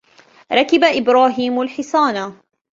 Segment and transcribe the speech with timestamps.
[0.51, 2.35] رَكِبَ إِبْرَاهِيمُ الْحِصَانَ.